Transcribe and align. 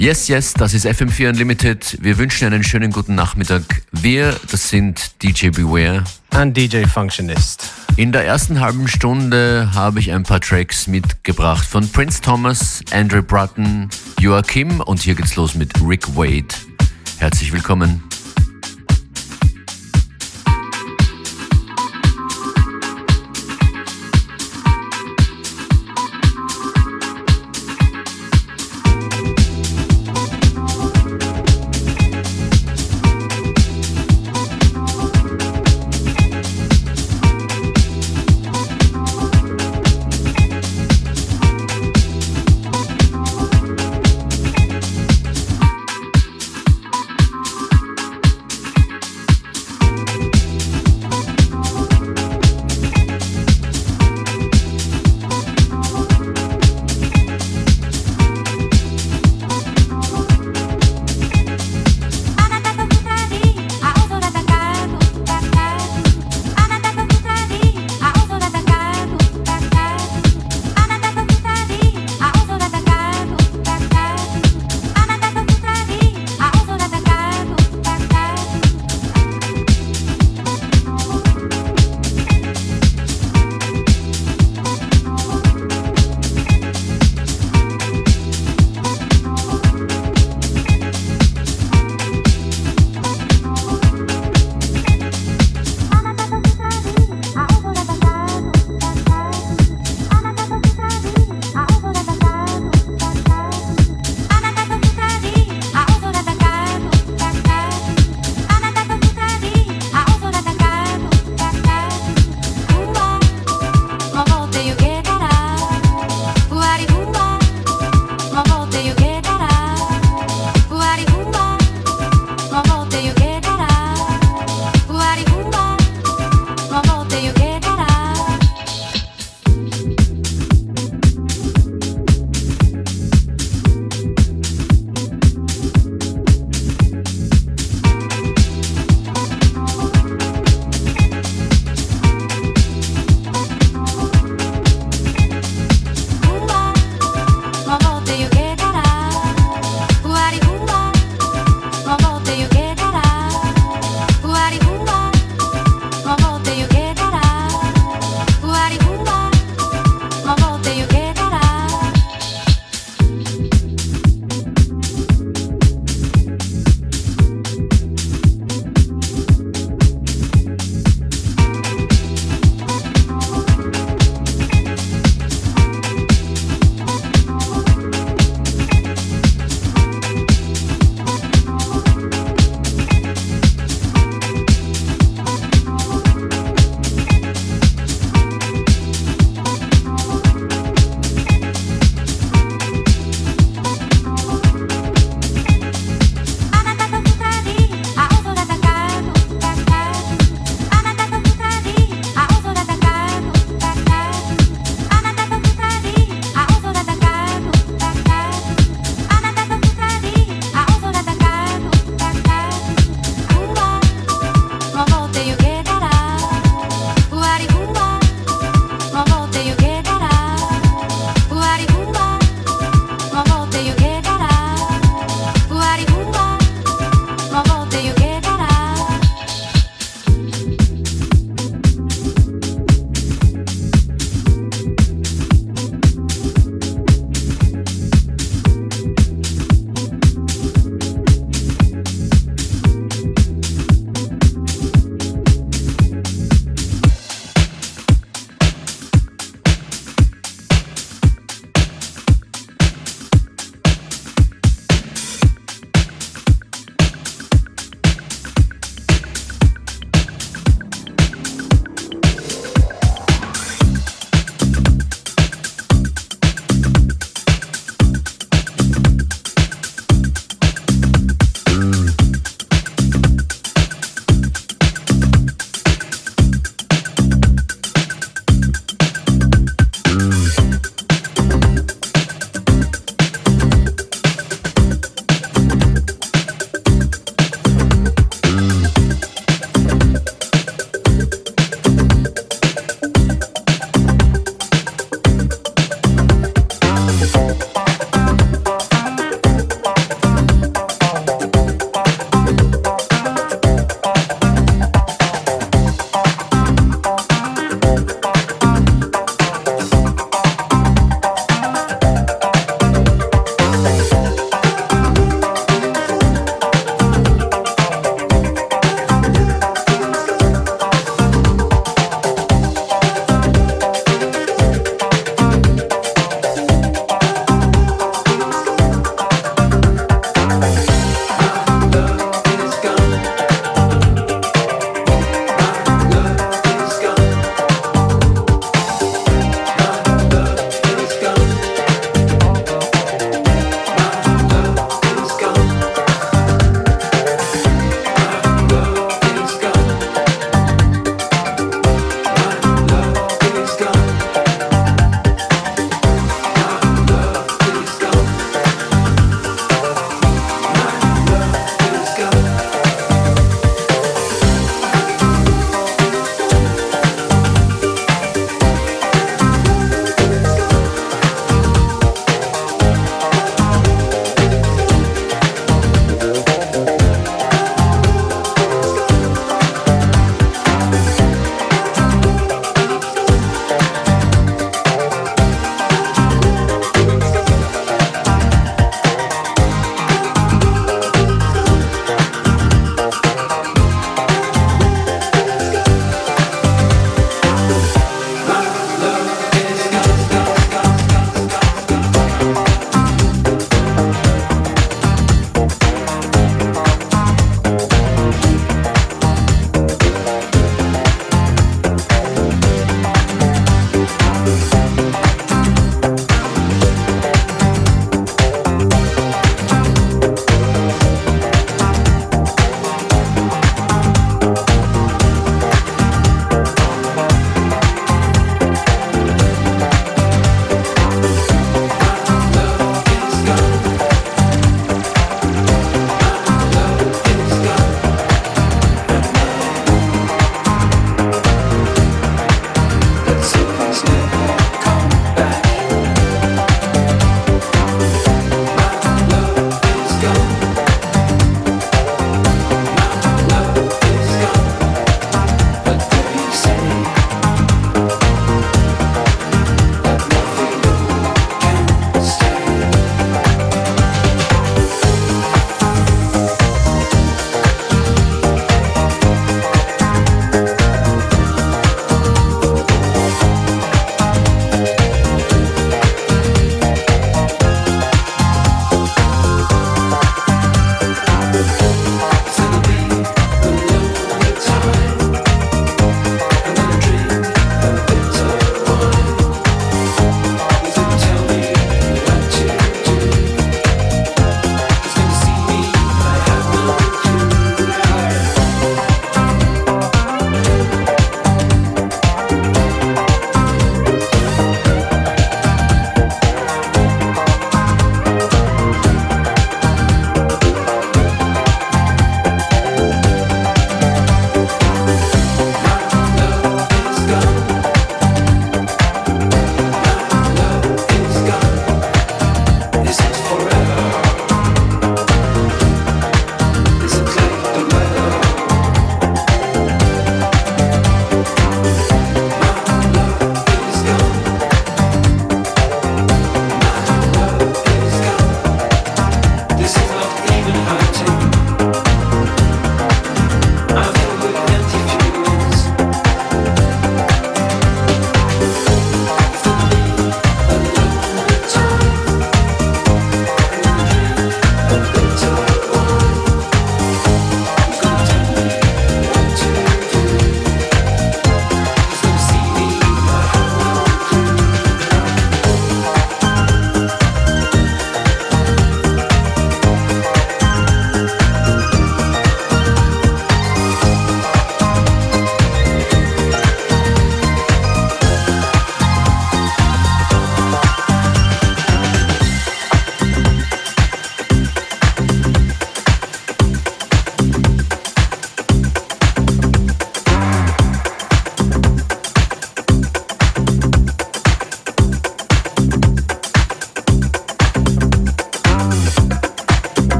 Yes, 0.00 0.28
yes, 0.28 0.54
das 0.54 0.72
ist 0.72 0.86
FM4 0.86 1.28
Unlimited. 1.28 1.98
Wir 2.00 2.16
wünschen 2.16 2.46
einen 2.46 2.64
schönen 2.64 2.90
guten 2.90 3.14
Nachmittag. 3.14 3.82
Wir, 3.92 4.34
das 4.50 4.70
sind 4.70 5.22
DJ 5.22 5.50
Beware 5.50 6.04
und 6.34 6.56
DJ 6.56 6.84
Functionist. 6.86 7.68
In 7.96 8.10
der 8.10 8.24
ersten 8.24 8.60
halben 8.60 8.88
Stunde 8.88 9.68
habe 9.74 10.00
ich 10.00 10.10
ein 10.10 10.22
paar 10.22 10.40
Tracks 10.40 10.86
mitgebracht 10.86 11.66
von 11.66 11.86
Prince 11.86 12.22
Thomas, 12.22 12.80
Andrew 12.92 13.20
Bratton, 13.20 13.90
Joachim 14.18 14.80
und 14.80 15.02
hier 15.02 15.14
geht's 15.14 15.36
los 15.36 15.54
mit 15.54 15.70
Rick 15.86 16.16
Wade. 16.16 16.48
Herzlich 17.18 17.52
willkommen. 17.52 18.09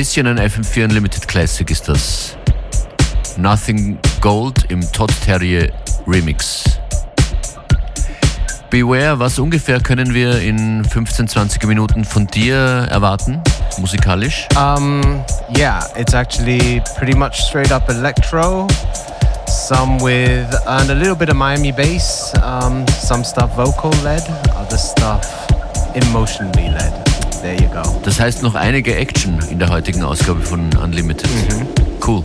Bisschen 0.00 0.26
ein 0.26 0.38
FM4 0.38 0.84
Unlimited 0.84 1.28
Classic 1.28 1.70
ist 1.70 1.86
das. 1.86 2.34
Nothing 3.36 3.98
Gold 4.22 4.64
im 4.70 4.80
Todd 4.92 5.12
Terrier 5.26 5.68
Remix. 6.06 6.64
Beware, 8.70 9.18
was 9.18 9.38
ungefähr 9.38 9.78
können 9.78 10.14
wir 10.14 10.40
in 10.40 10.86
15, 10.86 11.28
20 11.28 11.66
Minuten 11.66 12.06
von 12.06 12.26
dir 12.26 12.56
erwarten, 12.90 13.42
musikalisch? 13.76 14.48
Um, 14.56 15.22
yeah, 15.54 15.84
it's 15.98 16.14
actually 16.14 16.82
pretty 16.96 17.14
much 17.14 17.38
straight 17.42 17.70
up 17.70 17.86
electro. 17.90 18.66
Some 19.48 19.98
with 19.98 20.48
and 20.66 20.90
a 20.90 20.94
little 20.94 21.14
bit 21.14 21.28
of 21.28 21.36
Miami 21.36 21.72
bass, 21.72 22.32
um, 22.42 22.86
some 22.88 23.22
stuff 23.22 23.54
vocal 23.54 23.90
led, 24.02 24.22
other 24.56 24.78
stuff 24.78 25.26
emotionally 25.94 26.70
led. 26.70 26.99
Das 28.02 28.20
heißt 28.20 28.42
noch 28.42 28.54
einige 28.54 28.94
Action 28.96 29.38
in 29.50 29.58
der 29.58 29.68
heutigen 29.68 30.02
Ausgabe 30.02 30.40
von 30.40 30.70
Unlimited. 30.82 31.28
Mhm. 31.30 31.66
Cool. 32.06 32.24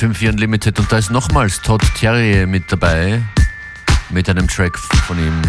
FM4 0.00 0.30
Unlimited 0.30 0.78
und 0.78 0.90
da 0.90 0.96
ist 0.96 1.10
nochmals 1.10 1.60
Todd 1.60 1.82
Terrier 1.94 2.46
mit 2.46 2.72
dabei, 2.72 3.22
mit 4.08 4.30
einem 4.30 4.48
Track 4.48 4.78
von 4.78 5.18
ihm 5.18 5.42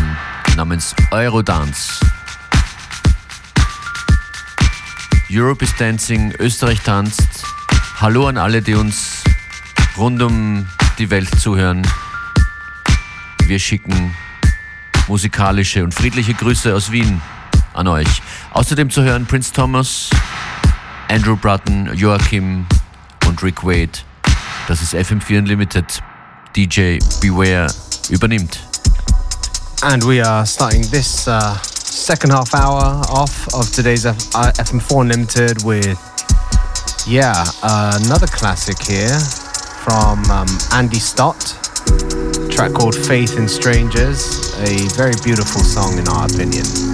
namens 0.58 0.94
Eurodance. 1.12 2.02
Europe 5.32 5.64
is 5.64 5.74
Dancing, 5.78 6.34
Österreich 6.38 6.82
tanzt. 6.82 7.46
Hallo 8.02 8.28
an 8.28 8.38
alle, 8.38 8.62
die 8.62 8.76
uns 8.76 9.24
rund 9.96 10.22
um 10.22 10.68
die 10.98 11.10
Welt 11.10 11.30
zuhören. 11.40 11.88
Wir 13.46 13.58
schicken 13.58 14.14
musikalische 15.08 15.82
und 15.82 15.94
friedliche 15.94 16.34
Grüße 16.34 16.76
aus 16.76 16.92
Wien 16.92 17.22
an 17.74 17.88
euch. 17.88 18.22
Außerdem 18.52 18.90
zu 18.90 19.02
hören 19.02 19.26
Prince 19.26 19.54
Thomas, 19.54 20.10
Andrew 21.08 21.38
Bratton, 21.38 21.90
Joachim 21.96 22.66
und 23.26 23.42
Rick 23.44 23.64
Wade. 23.64 24.11
Das 24.68 24.82
ist 24.82 24.94
FM4 24.94 25.40
Unlimited. 25.40 26.02
DJ 26.56 27.00
Beware 27.22 27.68
übernimmt. 28.10 28.60
And 29.82 30.04
we 30.04 30.22
are 30.26 30.46
starting 30.46 30.84
this 30.92 31.28
uh, 31.28 31.56
second 31.64 32.32
half 32.32 32.54
hour 32.54 33.02
off 33.10 33.48
of 33.54 33.72
today's 33.72 34.06
F 34.06 34.18
uh, 34.36 34.52
FM4 34.58 35.02
Unlimited 35.02 35.64
with, 35.64 35.98
yeah, 37.08 37.46
uh, 37.64 38.00
another 38.04 38.28
classic 38.28 38.78
here 38.82 39.20
from 39.84 40.24
um, 40.30 40.48
Andy 40.74 41.00
Stott. 41.00 41.58
track 42.62 42.74
called 42.74 42.96
Faith 42.96 43.38
in 43.38 43.48
Strangers, 43.48 44.54
a 44.60 44.88
very 44.96 45.14
beautiful 45.24 45.62
song 45.62 45.98
in 45.98 46.08
our 46.08 46.26
opinion. 46.26 46.91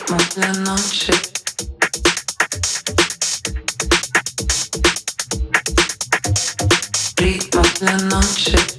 ритмы 0.00 0.18
для 0.34 0.52
ночи. 0.52 1.12
Ритмы 7.16 7.62
для 7.80 7.96
ночи. 7.98 8.69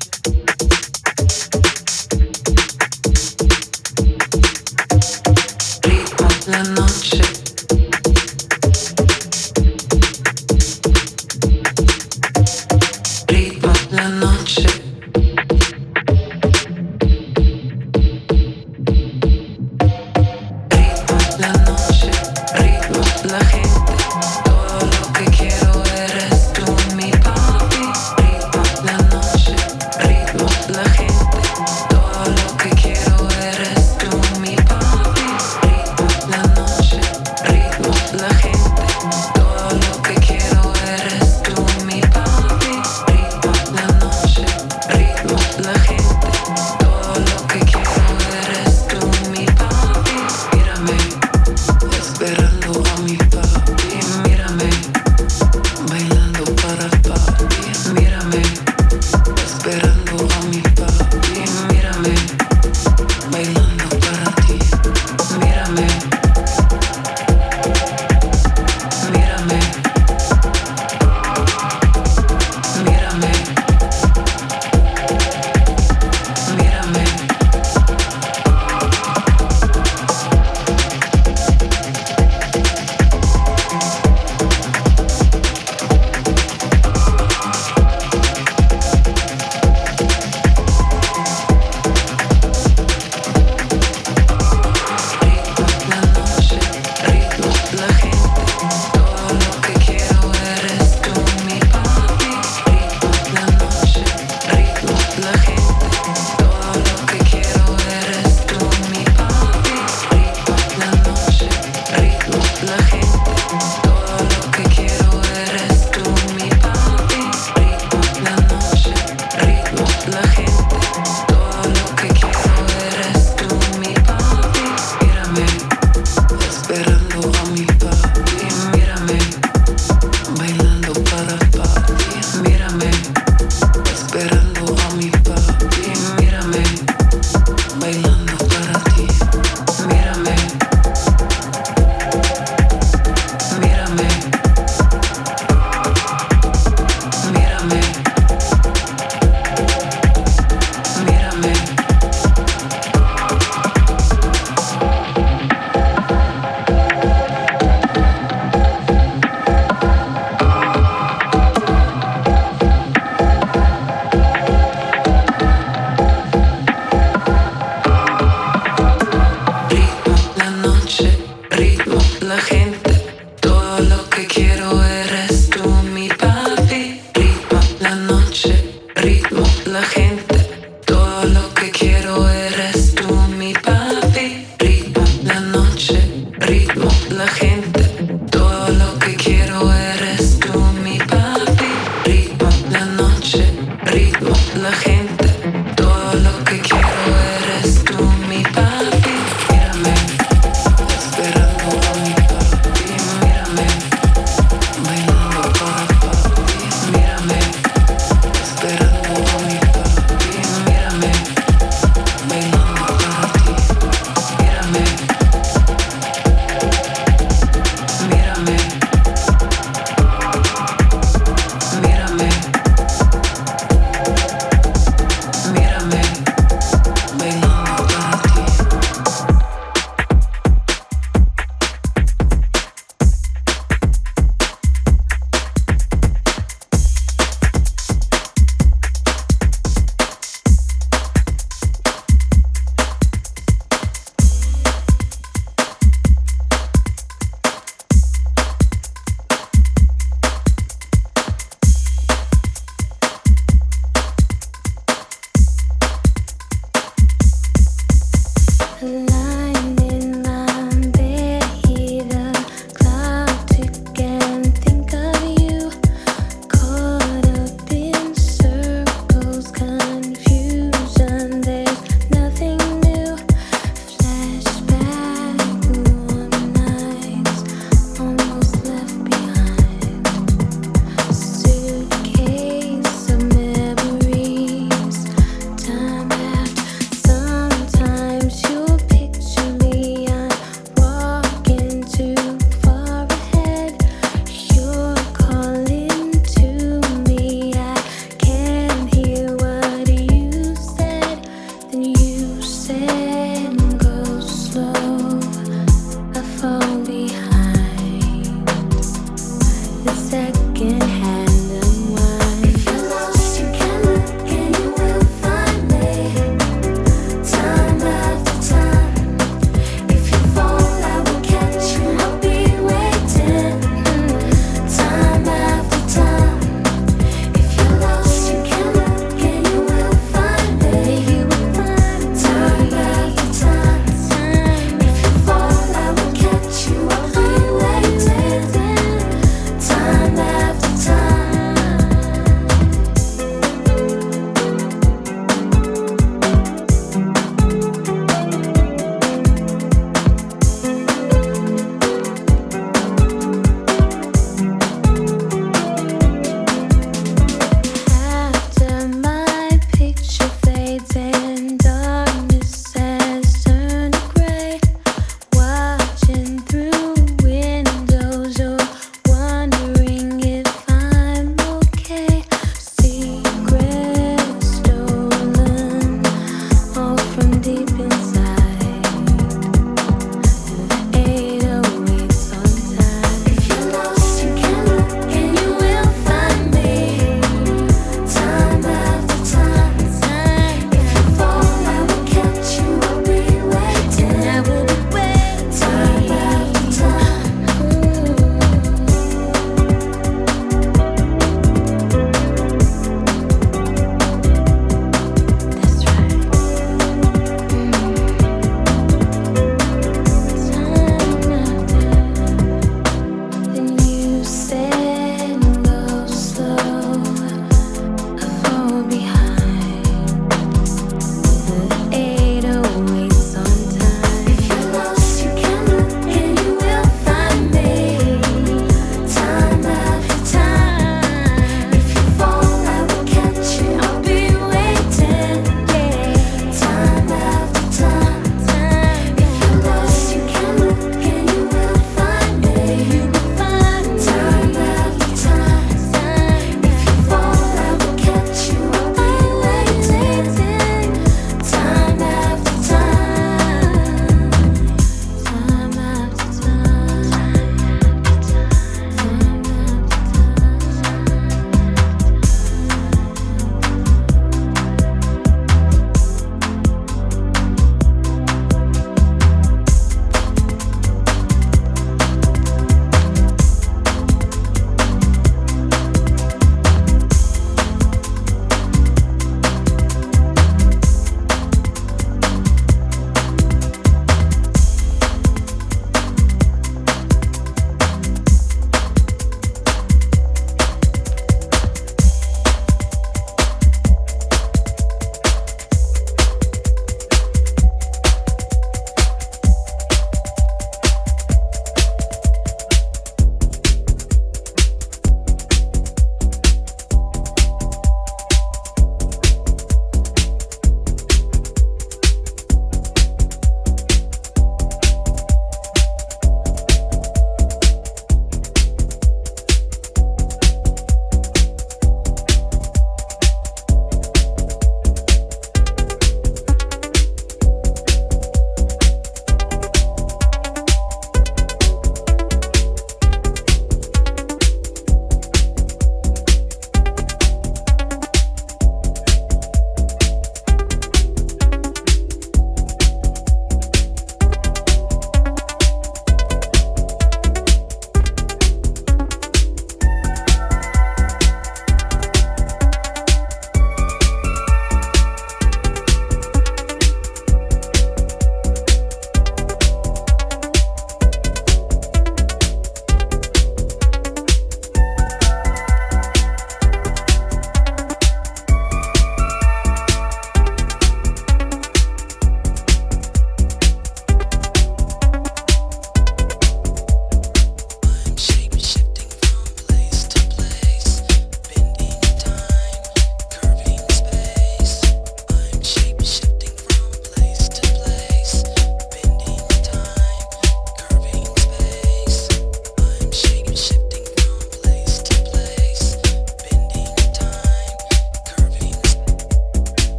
la 194.61 194.71
gente. 194.71 195.27
Todo 195.75 196.13
lo 196.13 196.43
que 196.43 196.59
quiero 196.59 196.87
es. 196.87 197.40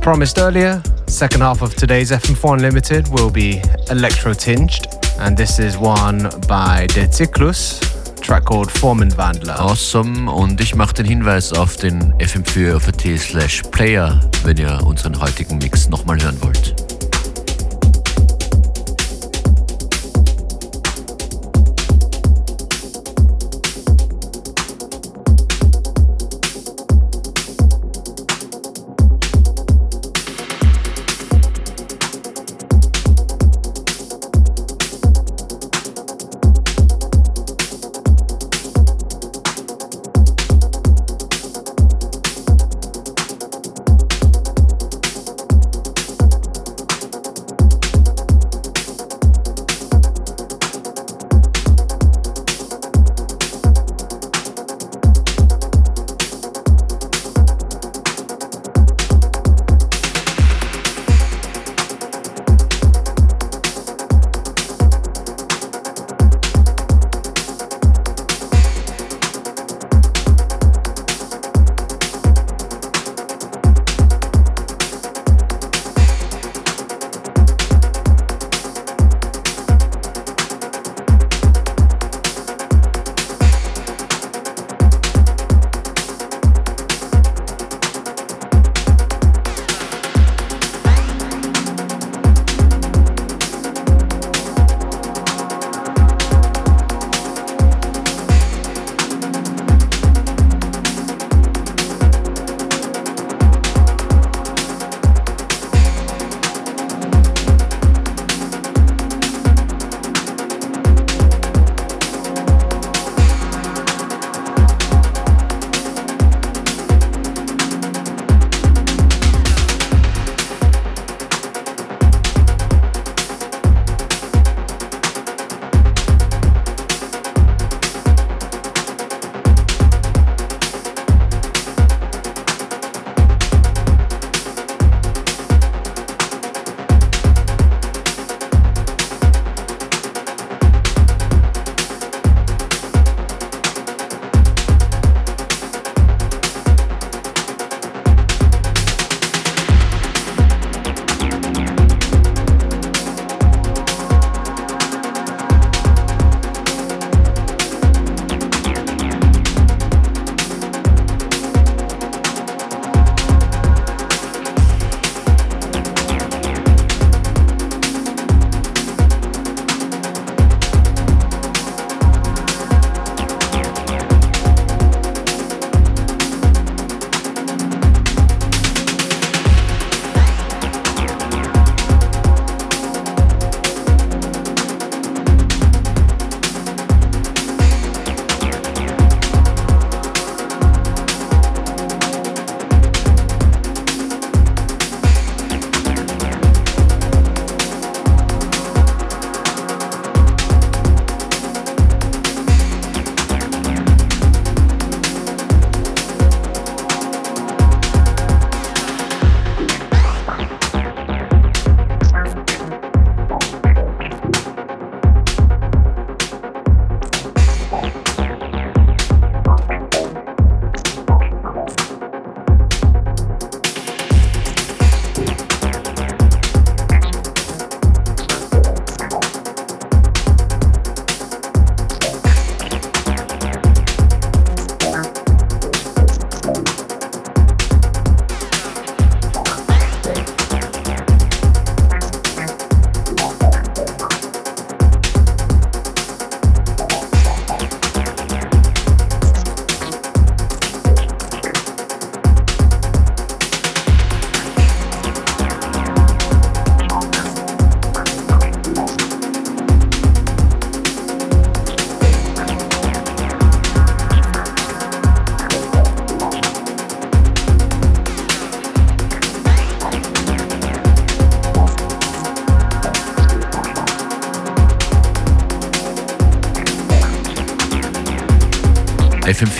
Promised 0.00 0.38
earlier, 0.38 0.82
second 1.06 1.42
half 1.42 1.62
of 1.62 1.74
today's 1.74 2.10
FM4 2.10 2.54
Unlimited 2.54 3.08
will 3.08 3.30
be 3.30 3.60
electro 3.90 4.32
tinged, 4.32 4.86
and 5.18 5.36
this 5.36 5.58
is 5.58 5.76
one 5.76 6.30
by 6.48 6.86
De 6.94 7.10
Cyclus, 7.12 7.80
track 8.20 8.44
called 8.44 8.68
Formenwandler. 8.70 9.58
Awesome, 9.58 10.30
und 10.30 10.60
ich 10.60 10.74
mache 10.74 10.94
den 10.94 11.06
Hinweis 11.06 11.52
auf 11.52 11.76
den 11.76 12.14
FM4 12.14 12.80
FAT 12.80 13.18
slash 13.18 13.62
Player, 13.70 14.20
wenn 14.42 14.56
ihr 14.56 14.80
unseren 14.84 15.20
heutigen 15.20 15.58
Mix 15.58 15.88
nochmal 15.88 16.20
hören 16.22 16.40
wollt. 16.40 16.69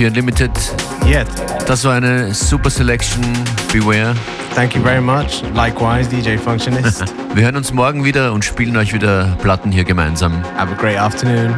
FM4 0.01 0.07
Unlimited. 0.09 0.51
Yeah. 1.07 1.25
Das 1.67 1.85
war 1.85 1.95
eine 1.95 2.33
super 2.33 2.71
Selection. 2.71 3.23
Beware. 3.73 4.15
Thank 4.55 4.75
you 4.75 4.83
very 4.83 5.01
much. 5.01 5.43
Likewise, 5.55 6.09
DJ 6.09 6.37
Functionist. 6.37 7.05
Wir 7.35 7.45
hören 7.45 7.57
uns 7.57 7.73
morgen 7.73 8.05
wieder 8.05 8.33
und 8.33 8.45
spielen 8.45 8.77
euch 8.77 8.93
wieder 8.93 9.37
Platten 9.43 9.71
hier 9.71 9.85
gemeinsam. 9.85 10.43
Have 10.57 10.73
a 10.73 10.77
great 10.77 10.99
afternoon. 10.99 11.55